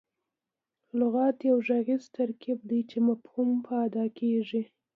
لغت 0.99 1.37
یو 1.49 1.57
ږغیز 1.67 2.03
ترکیب 2.15 2.59
دئ، 2.69 2.81
چي 2.89 2.97
مفهوم 3.09 3.49
په 3.65 3.73
اداء 3.85 4.09
کیږي. 4.19 4.61